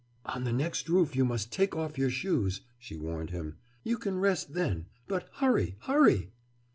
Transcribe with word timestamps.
"On 0.25 0.45
the 0.45 0.51
next 0.51 0.89
roof 0.89 1.15
you 1.15 1.23
must 1.23 1.51
take 1.51 1.75
off 1.75 1.95
your 1.95 2.09
shoes," 2.09 2.61
she 2.79 2.95
warned 2.97 3.29
him. 3.29 3.57
"You 3.83 3.99
can 3.99 4.17
rest 4.17 4.53
then. 4.55 4.87
But 5.07 5.29
hurry—hurry!" 5.33 6.31